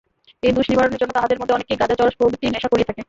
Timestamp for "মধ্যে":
1.39-1.55